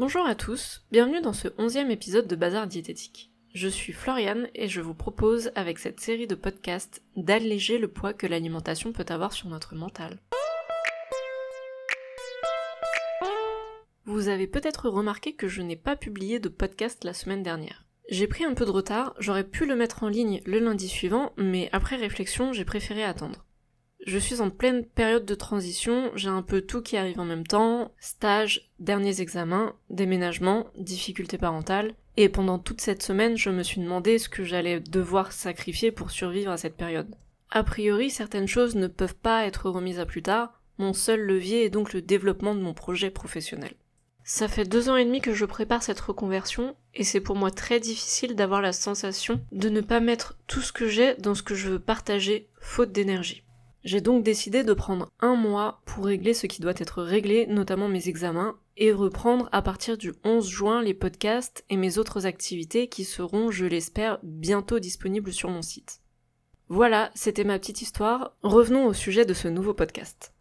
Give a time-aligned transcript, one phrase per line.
[0.00, 3.30] Bonjour à tous, bienvenue dans ce onzième épisode de Bazar Diététique.
[3.52, 8.14] Je suis Floriane et je vous propose, avec cette série de podcasts, d'alléger le poids
[8.14, 10.18] que l'alimentation peut avoir sur notre mental.
[14.06, 17.84] Vous avez peut-être remarqué que je n'ai pas publié de podcast la semaine dernière.
[18.08, 21.34] J'ai pris un peu de retard, j'aurais pu le mettre en ligne le lundi suivant,
[21.36, 23.44] mais après réflexion, j'ai préféré attendre.
[24.06, 27.46] Je suis en pleine période de transition, j'ai un peu tout qui arrive en même
[27.46, 33.80] temps, stage, derniers examens, déménagement, difficultés parentales, et pendant toute cette semaine, je me suis
[33.80, 37.14] demandé ce que j'allais devoir sacrifier pour survivre à cette période.
[37.50, 41.64] A priori, certaines choses ne peuvent pas être remises à plus tard, mon seul levier
[41.64, 43.74] est donc le développement de mon projet professionnel.
[44.24, 47.50] Ça fait deux ans et demi que je prépare cette reconversion, et c'est pour moi
[47.50, 51.42] très difficile d'avoir la sensation de ne pas mettre tout ce que j'ai dans ce
[51.42, 53.44] que je veux partager, faute d'énergie.
[53.82, 57.88] J'ai donc décidé de prendre un mois pour régler ce qui doit être réglé, notamment
[57.88, 62.88] mes examens, et reprendre à partir du 11 juin les podcasts et mes autres activités
[62.88, 66.00] qui seront, je l'espère, bientôt disponibles sur mon site.
[66.68, 68.36] Voilà, c'était ma petite histoire.
[68.42, 70.34] Revenons au sujet de ce nouveau podcast.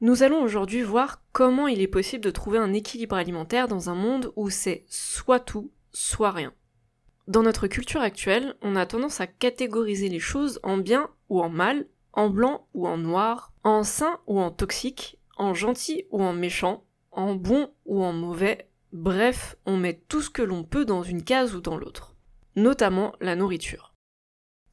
[0.00, 3.94] Nous allons aujourd'hui voir comment il est possible de trouver un équilibre alimentaire dans un
[3.94, 6.52] monde où c'est soit tout, soit rien.
[7.28, 11.48] Dans notre culture actuelle, on a tendance à catégoriser les choses en bien ou en
[11.48, 16.32] mal, en blanc ou en noir, en sain ou en toxique, en gentil ou en
[16.32, 21.02] méchant, en bon ou en mauvais, bref, on met tout ce que l'on peut dans
[21.02, 22.16] une case ou dans l'autre,
[22.56, 23.94] notamment la nourriture.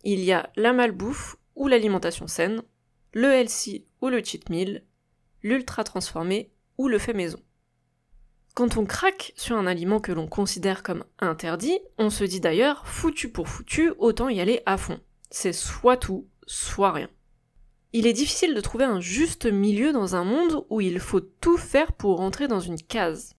[0.03, 2.61] Il y a la malbouffe ou l'alimentation saine,
[3.13, 4.83] le healthy ou le cheat meal,
[5.43, 7.39] l'ultra transformé ou le fait maison.
[8.55, 12.87] Quand on craque sur un aliment que l'on considère comme interdit, on se dit d'ailleurs
[12.87, 14.99] foutu pour foutu, autant y aller à fond.
[15.31, 17.09] C'est soit tout, soit rien.
[17.91, 21.57] Il est difficile de trouver un juste milieu dans un monde où il faut tout
[21.57, 23.35] faire pour rentrer dans une case.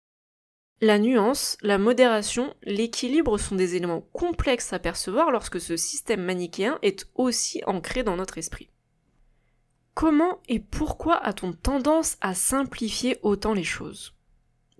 [0.80, 6.78] La nuance, la modération, l'équilibre sont des éléments complexes à percevoir lorsque ce système manichéen
[6.82, 8.70] est aussi ancré dans notre esprit.
[9.94, 14.14] Comment et pourquoi a-t-on tendance à simplifier autant les choses?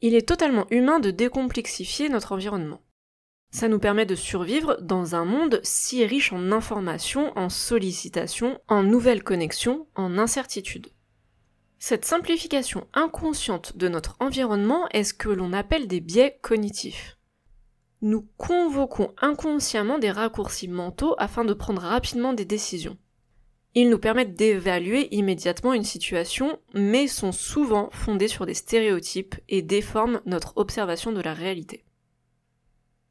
[0.01, 2.81] Il est totalement humain de décomplexifier notre environnement.
[3.51, 8.85] Ça nous permet de survivre dans un monde si riche en informations, en sollicitations, en
[8.85, 10.89] nouvelles connexions, en incertitudes.
[11.79, 17.17] Cette simplification inconsciente de notre environnement est ce que l'on appelle des biais cognitifs.
[18.03, 22.99] Nous convoquons inconsciemment des raccourcis mentaux afin de prendre rapidement des décisions.
[23.75, 29.63] Ils nous permettent d'évaluer immédiatement une situation, mais sont souvent fondés sur des stéréotypes et
[29.63, 31.85] déforment notre observation de la réalité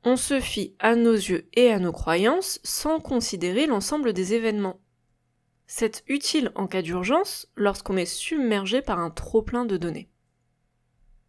[0.04, 4.80] on se fie à nos yeux et à nos croyances sans considérer l'ensemble des événements.
[5.68, 10.10] C'est utile en cas d'urgence lorsqu'on est submergé par un trop-plein de données.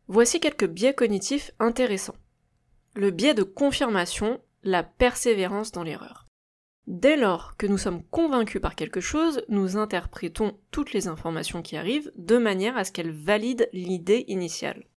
[0.08, 2.16] Voici quelques biais cognitifs intéressants.
[2.94, 6.26] Le biais de confirmation, la persévérance dans l'erreur.
[6.86, 11.76] Dès lors que nous sommes convaincus par quelque chose, nous interprétons toutes les informations qui
[11.76, 14.89] arrivent de manière à ce qu'elles valident l'idée initiale.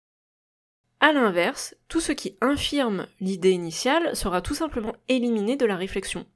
[1.02, 6.26] A l'inverse, tout ce qui infirme l'idée initiale sera tout simplement éliminé de la réflexion.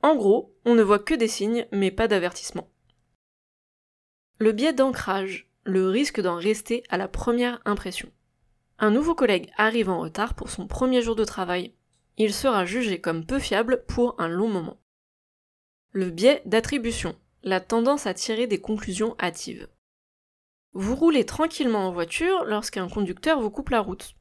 [0.00, 2.68] En gros, on ne voit que des signes, mais pas d'avertissement.
[4.38, 8.12] Le biais d'ancrage, le risque d'en rester à la première impression.
[8.78, 11.74] Un nouveau collègue arrive en retard pour son premier jour de travail.
[12.18, 14.78] Il sera jugé comme peu fiable pour un long moment.
[15.90, 19.66] Le biais d'attribution, la tendance à tirer des conclusions hâtives.
[20.74, 24.14] Vous roulez tranquillement en voiture lorsqu'un conducteur vous coupe la route.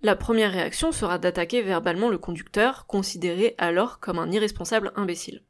[0.00, 5.44] La première réaction sera d'attaquer verbalement le conducteur, considéré alors comme un irresponsable imbécile.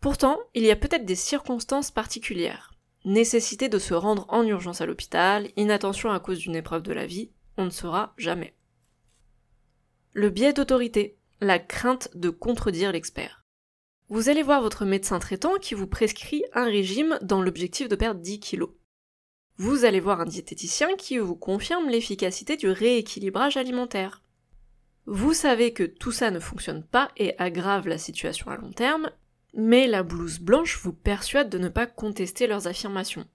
[0.00, 2.74] Pourtant, il y a peut-être des circonstances particulières.
[3.06, 7.06] Nécessité de se rendre en urgence à l'hôpital, inattention à cause d'une épreuve de la
[7.06, 8.54] vie, on ne saura jamais.
[10.12, 13.42] Le biais d'autorité, la crainte de contredire l'expert.
[14.10, 18.20] Vous allez voir votre médecin traitant qui vous prescrit un régime dans l'objectif de perdre
[18.20, 18.70] 10 kilos
[19.58, 24.22] vous allez voir un diététicien qui vous confirme l'efficacité du rééquilibrage alimentaire.
[25.06, 29.10] Vous savez que tout ça ne fonctionne pas et aggrave la situation à long terme,
[29.54, 33.26] mais la blouse blanche vous persuade de ne pas contester leurs affirmations.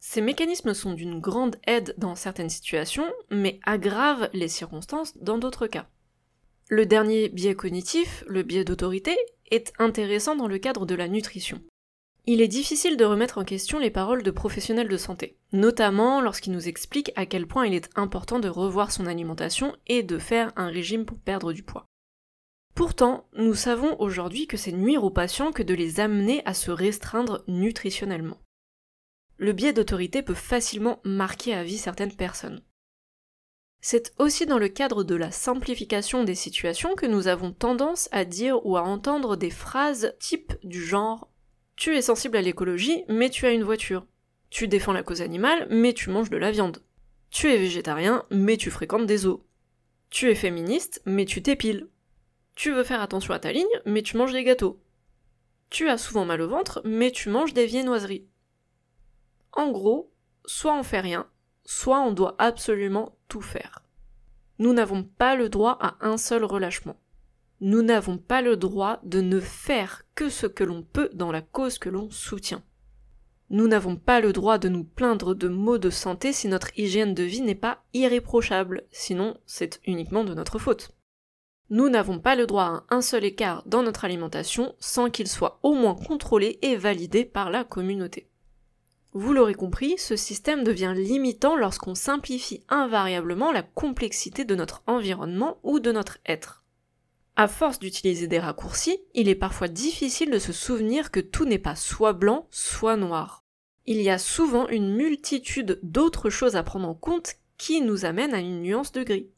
[0.00, 5.66] Ces mécanismes sont d'une grande aide dans certaines situations, mais aggravent les circonstances dans d'autres
[5.66, 5.86] cas.
[6.68, 9.16] Le dernier biais cognitif, le biais d'autorité,
[9.50, 11.60] est intéressant dans le cadre de la nutrition.
[12.26, 16.52] Il est difficile de remettre en question les paroles de professionnels de santé, notamment lorsqu'ils
[16.52, 20.52] nous expliquent à quel point il est important de revoir son alimentation et de faire
[20.56, 21.86] un régime pour perdre du poids.
[22.74, 26.70] Pourtant, nous savons aujourd'hui que c'est nuire aux patients que de les amener à se
[26.70, 28.38] restreindre nutritionnellement.
[29.38, 32.62] Le biais d'autorité peut facilement marquer à vie certaines personnes.
[33.80, 38.26] C'est aussi dans le cadre de la simplification des situations que nous avons tendance à
[38.26, 41.30] dire ou à entendre des phrases type du genre
[41.80, 44.04] Tu es sensible à l'écologie, mais tu as une voiture.
[44.50, 46.82] Tu défends la cause animale, mais tu manges de la viande.
[47.30, 49.46] Tu es végétarien, mais tu fréquentes des eaux.
[50.10, 51.88] Tu es féministe, mais tu t'épiles.
[52.54, 54.78] Tu veux faire attention à ta ligne, mais tu manges des gâteaux.
[55.70, 58.28] Tu as souvent mal au ventre, mais tu manges des viennoiseries.
[59.52, 60.12] En gros,
[60.44, 61.30] soit on fait rien,
[61.64, 63.80] soit on doit absolument tout faire.
[64.58, 67.00] Nous n'avons pas le droit à un seul relâchement.
[67.62, 71.42] Nous n'avons pas le droit de ne faire que ce que l'on peut dans la
[71.42, 72.62] cause que l'on soutient.
[73.50, 77.14] Nous n'avons pas le droit de nous plaindre de maux de santé si notre hygiène
[77.14, 80.92] de vie n'est pas irréprochable, sinon c'est uniquement de notre faute.
[81.68, 85.60] Nous n'avons pas le droit à un seul écart dans notre alimentation sans qu'il soit
[85.62, 88.30] au moins contrôlé et validé par la communauté.
[89.12, 95.58] Vous l'aurez compris, ce système devient limitant lorsqu'on simplifie invariablement la complexité de notre environnement
[95.62, 96.59] ou de notre être.
[97.40, 101.58] À force d'utiliser des raccourcis, il est parfois difficile de se souvenir que tout n'est
[101.58, 103.46] pas soit blanc, soit noir.
[103.86, 108.34] Il y a souvent une multitude d'autres choses à prendre en compte qui nous amènent
[108.34, 109.30] à une nuance de gris.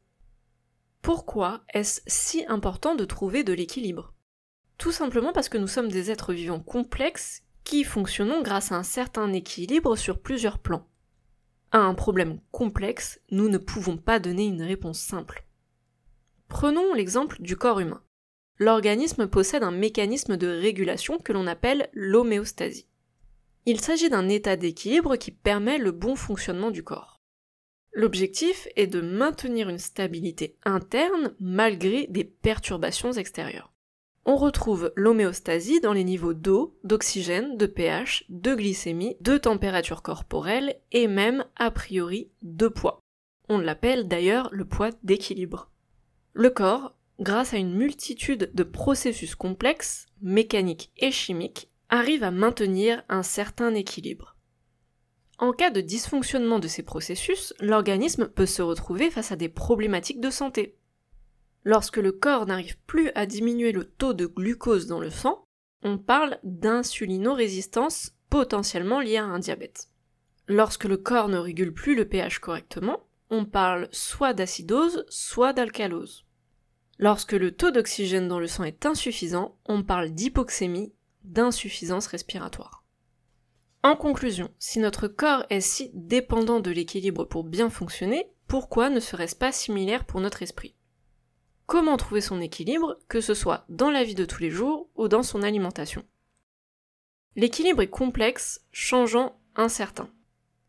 [1.00, 4.12] Pourquoi est-ce si important de trouver de l'équilibre?
[4.78, 8.82] Tout simplement parce que nous sommes des êtres vivants complexes qui fonctionnons grâce à un
[8.82, 10.88] certain équilibre sur plusieurs plans.
[11.70, 15.46] À un problème complexe, nous ne pouvons pas donner une réponse simple.
[16.52, 18.02] Prenons l'exemple du corps humain.
[18.58, 22.86] L'organisme possède un mécanisme de régulation que l'on appelle l'homéostasie.
[23.64, 27.16] Il s'agit d'un état d'équilibre qui permet le bon fonctionnement du corps.
[27.94, 33.72] L'objectif est de maintenir une stabilité interne malgré des perturbations extérieures
[34.24, 40.76] on retrouve l'homéostasie dans les niveaux d'eau, d'oxygène, de pH, de glycémie, de température corporelle
[40.92, 43.00] et même, a priori, de poids.
[43.48, 45.71] On l'appelle d'ailleurs le poids d'équilibre.
[46.32, 53.02] Le corps, grâce à une multitude de processus complexes, mécaniques et chimiques, arrive à maintenir
[53.08, 54.36] un certain équilibre.
[55.38, 60.20] En cas de dysfonctionnement de ces processus, l'organisme peut se retrouver face à des problématiques
[60.20, 60.78] de santé,
[61.64, 65.44] Lorsque le corps n'arrive plus à diminuer le taux de glucose dans le sang,
[65.82, 69.88] on parle d'insulinorésistance potentiellement liée à un diabète.
[70.48, 76.26] Lorsque le corps ne régule plus le pH correctement, on parle soit d'acidose, soit d'alcalose.
[76.98, 80.92] Lorsque le taux d'oxygène dans le sang est insuffisant, on parle d'hypoxémie,
[81.24, 82.84] d'insuffisance respiratoire.
[83.82, 89.00] En conclusion, si notre corps est si dépendant de l'équilibre pour bien fonctionner, pourquoi ne
[89.00, 90.76] serait-ce pas similaire pour notre esprit?
[91.64, 95.08] Comment trouver son équilibre, que ce soit dans la vie de tous les jours ou
[95.08, 96.04] dans son alimentation?
[97.34, 100.10] L'équilibre est complexe, changeant, incertain.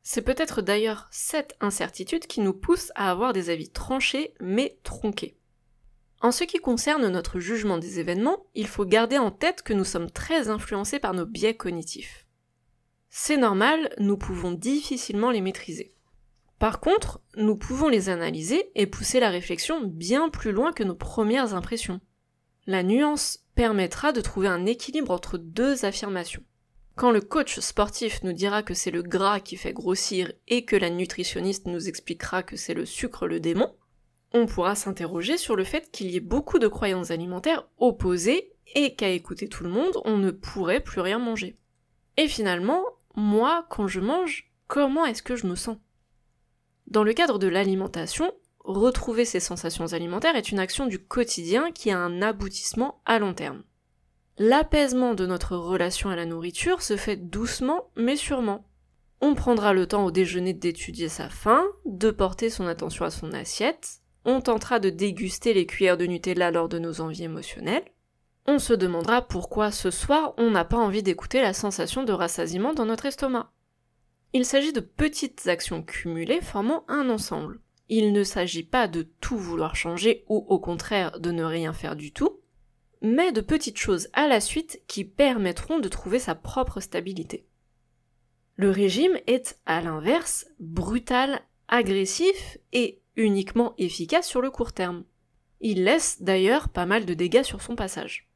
[0.04, 5.38] C'est peut-être d'ailleurs cette incertitude qui nous pousse à avoir des avis tranchés mais tronqués.
[6.22, 9.86] En ce qui concerne notre jugement des événements, il faut garder en tête que nous
[9.86, 12.28] sommes très influencés par nos biais cognitifs.
[13.10, 15.94] C'est normal, nous pouvons difficilement les maîtriser.
[16.60, 20.96] Par contre, nous pouvons les analyser et pousser la réflexion bien plus loin que nos
[20.96, 22.00] premières impressions.
[22.66, 26.44] La nuance permettra de trouver un équilibre entre deux affirmations.
[26.95, 30.75] Quand le coach sportif nous dira que c'est le gras qui fait grossir et que
[30.75, 33.75] la nutritionniste nous expliquera que c'est le sucre le démon,
[34.31, 38.95] on pourra s'interroger sur le fait qu'il y ait beaucoup de croyances alimentaires opposées et
[38.95, 41.57] qu'à écouter tout le monde, on ne pourrait plus rien manger.
[42.18, 42.83] Et finalement,
[43.16, 45.78] moi, quand je mange, comment est-ce que je me sens?
[46.88, 51.92] Dans le cadre de l'alimentation, retrouver ses sensations alimentaires est une action du quotidien qui
[51.92, 53.64] a un aboutissement à long terme.
[54.37, 58.68] L'apaisement de notre relation à la nourriture se fait doucement mais sûrement.
[59.21, 63.31] On prendra le temps au déjeuner d'étudier sa faim, de porter son attention à son
[63.31, 67.85] assiette, on tentera de déguster les cuillères de Nutella lors de nos envies émotionnelles,
[68.45, 72.73] on se demandera pourquoi ce soir on n'a pas envie d'écouter la sensation de rassasiement
[72.73, 73.52] dans notre estomac.
[74.33, 77.61] Il s'agit de petites actions cumulées formant un ensemble.
[77.87, 81.95] Il ne s'agit pas de tout vouloir changer ou au contraire de ne rien faire
[81.95, 82.42] du tout,
[83.04, 87.45] mais de petites choses à la suite qui permettront de trouver sa propre stabilité.
[88.56, 95.04] Le régime est, à l'inverse, brutal, agressif et uniquement efficace sur le court terme.
[95.60, 98.30] Il laisse d'ailleurs pas mal de dégâts sur son passage.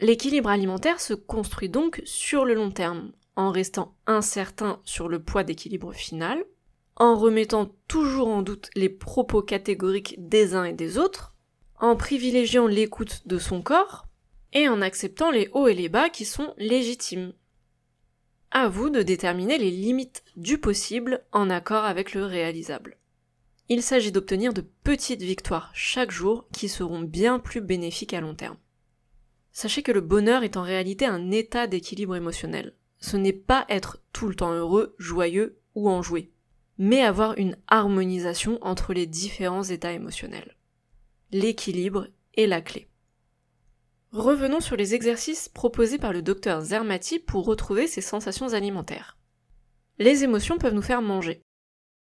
[0.00, 5.44] L'équilibre alimentaire se construit donc sur le long terme, en restant incertain sur le poids
[5.44, 6.44] d'équilibre final,
[6.96, 11.31] en remettant toujours en doute les propos catégoriques des uns et des autres,
[11.82, 14.06] en privilégiant l'écoute de son corps,
[14.52, 17.32] et en acceptant les hauts et les bas qui sont légitimes.
[18.52, 22.98] À vous de déterminer les limites du possible en accord avec le réalisable.
[23.68, 28.36] Il s'agit d'obtenir de petites victoires chaque jour qui seront bien plus bénéfiques à long
[28.36, 28.58] terme.
[29.50, 32.74] Sachez que le bonheur est en réalité un état d'équilibre émotionnel.
[33.00, 36.30] Ce n'est pas être tout le temps heureux, joyeux ou enjoué,
[36.78, 40.54] mais avoir une harmonisation entre les différents états émotionnels.
[41.34, 42.88] L'équilibre est la clé.
[44.10, 49.16] Revenons sur les exercices proposés par le docteur Zermati pour retrouver ces sensations alimentaires.
[49.98, 51.40] Les émotions peuvent nous faire manger.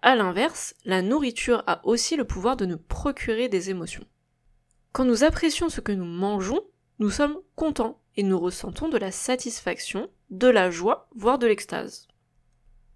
[0.01, 4.03] A l'inverse, la nourriture a aussi le pouvoir de nous procurer des émotions.
[4.91, 6.59] Quand nous apprécions ce que nous mangeons,
[6.99, 12.09] nous sommes contents et nous ressentons de la satisfaction, de la joie, voire de l'extase.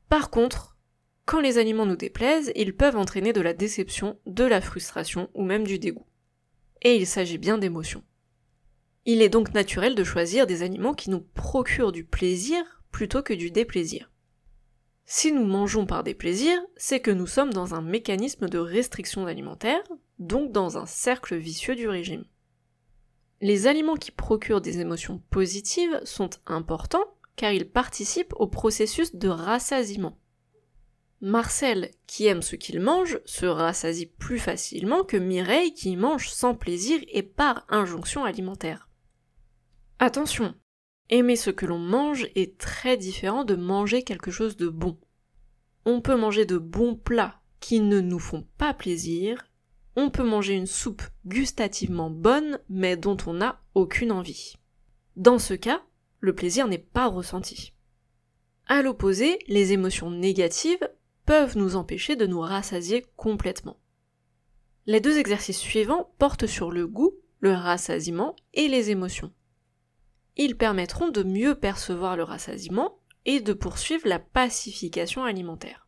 [0.10, 0.75] Par contre,
[1.25, 5.43] quand les aliments nous déplaisent, ils peuvent entraîner de la déception, de la frustration ou
[5.43, 6.07] même du dégoût.
[6.81, 8.03] Et il s'agit bien d'émotions.
[9.05, 12.57] Il est donc naturel de choisir des aliments qui nous procurent du plaisir
[12.91, 14.12] plutôt que du déplaisir.
[15.05, 19.81] Si nous mangeons par déplaisir, c'est que nous sommes dans un mécanisme de restriction alimentaire,
[20.19, 22.25] donc dans un cercle vicieux du régime.
[23.39, 27.05] Les aliments qui procurent des émotions positives sont importants
[27.38, 30.17] car ils participent au processus de rassasiement.
[31.22, 36.54] Marcel, qui aime ce qu'il mange, se rassasie plus facilement que Mireille qui mange sans
[36.54, 38.88] plaisir et par injonction alimentaire.
[39.98, 40.54] Attention,
[41.10, 45.00] aimer ce que l'on mange est très différent de manger quelque chose de bon.
[45.86, 49.48] On peut manger de bons plats qui ne nous font pas plaisir,
[49.96, 54.54] on peut manger une soupe gustativement bonne mais dont on n'a aucune envie.
[55.16, 55.82] Dans ce cas,
[56.20, 57.74] le plaisir n'est pas ressenti.
[58.68, 60.88] À l'opposé, les émotions négatives
[61.27, 63.79] peuvent nous empêcher de nous rassasier complètement.
[64.88, 69.31] Les deux exercices suivants portent sur le goût, le rassasiement et les émotions
[70.38, 75.88] ils permettront de mieux percevoir le rassasiement et de poursuivre la pacification alimentaire.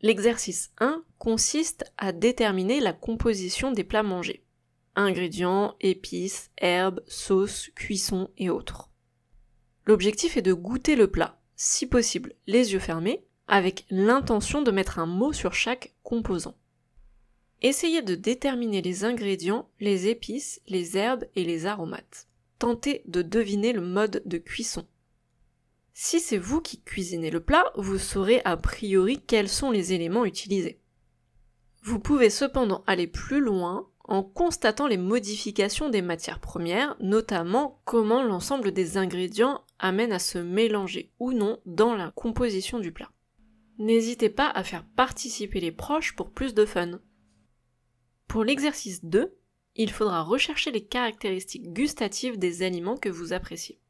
[0.00, 4.44] L'exercice 1 consiste à déterminer la composition des plats mangés.
[4.94, 8.90] Ingrédients, épices, herbes, sauces, cuissons et autres.
[9.86, 14.98] L'objectif est de goûter le plat, si possible les yeux fermés, avec l'intention de mettre
[14.98, 16.54] un mot sur chaque composant.
[17.60, 22.28] Essayez de déterminer les ingrédients, les épices, les herbes et les aromates
[22.58, 24.86] tentez de deviner le mode de cuisson.
[25.94, 30.24] Si c'est vous qui cuisinez le plat, vous saurez a priori quels sont les éléments
[30.24, 30.80] utilisés.
[31.82, 38.22] Vous pouvez cependant aller plus loin en constatant les modifications des matières premières, notamment comment
[38.22, 43.10] l'ensemble des ingrédients amène à se mélanger ou non dans la composition du plat.
[43.78, 47.00] N'hésitez pas à faire participer les proches pour plus de fun.
[48.26, 49.38] Pour l'exercice 2,
[49.76, 53.80] il faudra rechercher les caractéristiques gustatives des aliments que vous appréciez.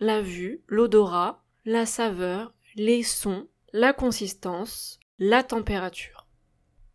[0.00, 6.26] La vue, l'odorat, la saveur, les sons, la consistance, la température.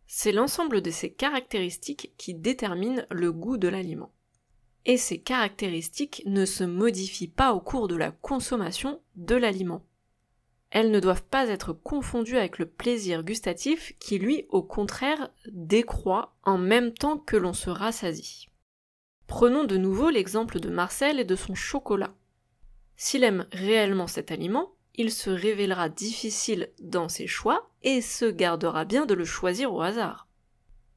[0.06, 4.12] C'est l'ensemble de ces caractéristiques qui déterminent le goût de l'aliment.
[4.84, 9.86] Et ces caractéristiques ne se modifient pas au cours de la consommation de l'aliment
[10.72, 16.34] elles ne doivent pas être confondues avec le plaisir gustatif qui lui au contraire décroît
[16.44, 18.48] en même temps que l'on se rassasie.
[19.26, 22.14] Prenons de nouveau l'exemple de Marcel et de son chocolat.
[22.96, 28.86] S'il aime réellement cet aliment, il se révélera difficile dans ses choix et se gardera
[28.86, 30.26] bien de le choisir au hasard.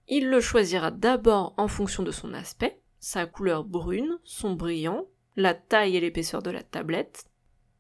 [0.07, 5.05] Il le choisira d'abord en fonction de son aspect, sa couleur brune, son brillant,
[5.35, 7.25] la taille et l'épaisseur de la tablette,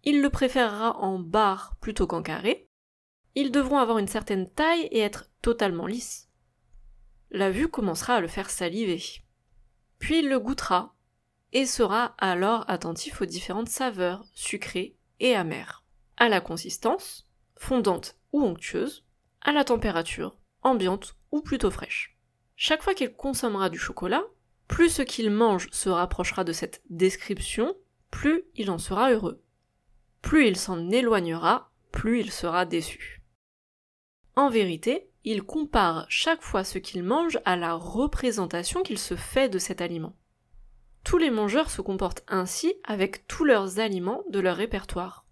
[0.05, 2.69] il le préférera en barre plutôt qu'en carré.
[3.33, 6.29] Ils devront avoir une certaine taille et être totalement lisses.
[7.31, 9.01] La vue commencera à le faire saliver.
[9.97, 10.95] Puis il le goûtera
[11.51, 15.83] et sera alors attentif aux différentes saveurs sucrées et amères,
[16.17, 19.05] à la consistance, fondante ou onctueuse,
[19.41, 22.17] à la température, ambiante ou plutôt fraîche.
[22.55, 24.23] Chaque fois qu'il consommera du chocolat,
[24.67, 27.75] plus ce qu'il mange se rapprochera de cette description,
[28.11, 29.44] plus il en sera heureux
[30.25, 33.21] plus il s'en éloignera, plus il sera déçu.
[34.35, 39.49] En vérité, il compare chaque fois ce qu'il mange à la représentation qu'il se fait
[39.49, 40.17] de cet aliment.
[41.03, 45.27] Tous les mangeurs se comportent ainsi avec tous leurs aliments de leur répertoire.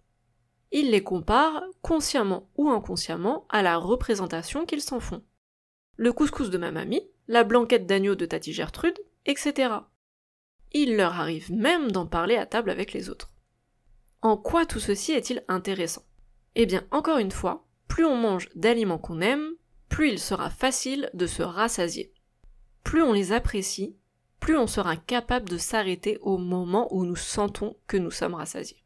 [0.70, 5.24] Ils les comparent, consciemment ou inconsciemment, à la représentation qu'ils s'en font.
[5.96, 9.74] Le couscous de ma mamie, la blanquette d'agneau de Tati Gertrude, etc.
[10.70, 13.33] Il leur arrive même d'en parler à table avec les autres.
[14.24, 16.02] En quoi tout ceci est-il intéressant?
[16.54, 19.50] Eh bien, encore une fois, plus on mange d'aliments qu'on aime,
[19.90, 22.10] plus il sera facile de se rassasier.
[22.84, 23.98] Plus on les apprécie,
[24.40, 28.82] plus on sera capable de s'arrêter au moment où nous sentons que nous sommes rassasiés.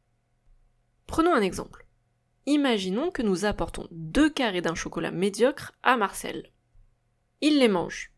[1.06, 1.86] Prenons un exemple.
[2.46, 6.50] Imaginons que nous apportons deux carrés d'un chocolat médiocre à Marcel.
[7.42, 8.12] Il les mange.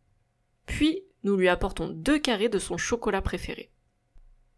[0.64, 3.70] Puis, nous lui apportons deux carrés de son chocolat préféré.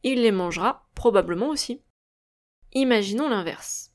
[0.05, 1.83] Il les mangera probablement aussi.
[2.75, 3.93] Imaginons l'inverse.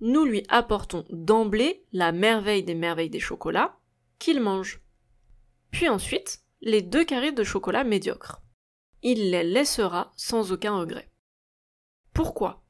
[0.00, 3.78] Nous lui apportons d'emblée la merveille des merveilles des chocolats,
[4.18, 4.80] qu'il mange.
[5.70, 8.40] Puis ensuite, les deux carrés de chocolat médiocres.
[9.02, 11.10] Il les laissera sans aucun regret.
[12.14, 12.64] Pourquoi?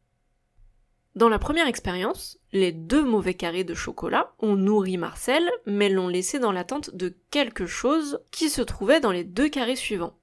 [1.14, 6.08] Dans la première expérience, les deux mauvais carrés de chocolat ont nourri Marcel, mais l'ont
[6.08, 10.18] laissé dans l'attente de quelque chose qui se trouvait dans les deux carrés suivants.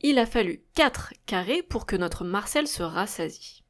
[0.00, 3.65] Il a fallu quatre carrés pour que notre Marcel se rassasie.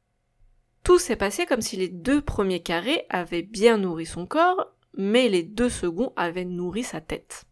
[0.83, 5.29] Tout s'est passé comme si les deux premiers carrés avaient bien nourri son corps, mais
[5.29, 7.45] les deux seconds avaient nourri sa tête.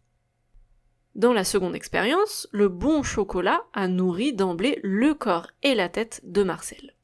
[1.14, 6.20] Dans la seconde expérience, le bon chocolat a nourri d'emblée le corps et la tête
[6.24, 6.94] de Marcel.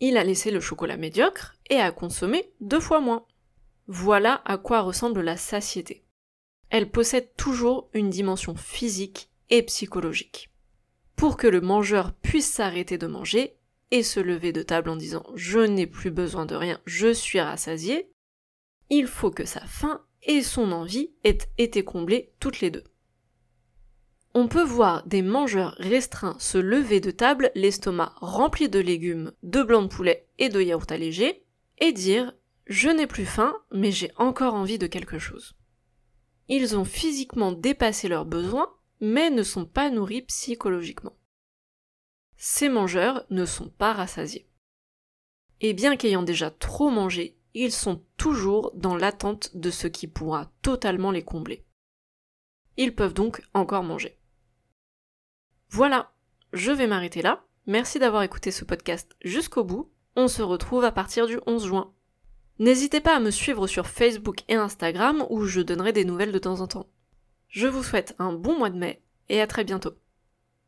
[0.00, 3.24] Il a laissé le chocolat médiocre et a consommé deux fois moins.
[3.86, 6.04] Voilà à quoi ressemble la satiété.
[6.68, 10.50] Elle possède toujours une dimension physique et psychologique.
[11.16, 13.56] Pour que le mangeur puisse s'arrêter de manger
[14.02, 18.10] se lever de table en disant je n'ai plus besoin de rien, je suis rassasié,
[18.90, 22.84] il faut que sa faim et son envie aient été comblées toutes les deux.
[24.34, 29.62] On peut voir des mangeurs restreints se lever de table, l'estomac rempli de légumes, de
[29.62, 31.44] blanc de poulet et de yaourt allégé,
[31.78, 32.32] et dire
[32.66, 35.54] Je n'ai plus faim, mais j'ai encore envie de quelque chose.
[36.48, 41.16] Ils ont physiquement dépassé leurs besoins, mais ne sont pas nourris psychologiquement.
[42.36, 44.48] Ces mangeurs ne sont pas rassasiés.
[45.60, 50.50] Et bien qu'ayant déjà trop mangé, ils sont toujours dans l'attente de ce qui pourra
[50.62, 51.64] totalement les combler.
[52.76, 54.18] Ils peuvent donc encore manger.
[55.70, 56.12] Voilà,
[56.52, 57.44] je vais m'arrêter là.
[57.66, 59.90] Merci d'avoir écouté ce podcast jusqu'au bout.
[60.16, 61.92] On se retrouve à partir du 11 juin.
[62.58, 66.38] N'hésitez pas à me suivre sur Facebook et Instagram où je donnerai des nouvelles de
[66.38, 66.86] temps en temps.
[67.48, 69.94] Je vous souhaite un bon mois de mai et à très bientôt.